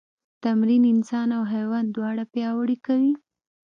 [0.43, 3.13] تمرین انسان او حیوان دواړه پیاوړي کوي.